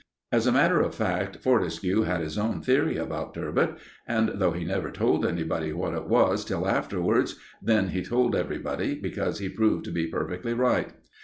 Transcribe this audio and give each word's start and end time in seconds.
As 0.31 0.47
a 0.47 0.51
matter 0.51 0.81
of 0.81 0.95
fact, 0.95 1.37
Fortescue 1.43 2.01
had 2.01 2.21
his 2.21 2.35
own 2.35 2.61
theory 2.63 2.97
about 2.97 3.35
"Turbot," 3.35 3.77
and 4.07 4.29
though 4.29 4.49
he 4.49 4.65
never 4.65 4.89
told 4.89 5.23
anybody 5.23 5.73
what 5.73 5.93
it 5.93 6.07
was 6.07 6.43
till 6.43 6.67
afterwards, 6.67 7.35
then 7.61 7.89
he 7.89 8.01
told 8.03 8.35
everybody 8.35 8.95
because 8.95 9.37
he 9.37 9.47
proved 9.47 9.85
to 9.85 9.91
be 9.91 10.07
perfectly 10.07 10.55
right. 10.55 10.93